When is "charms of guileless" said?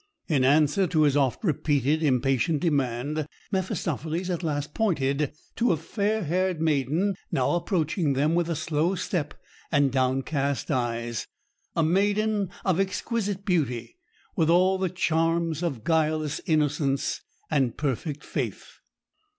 14.89-16.41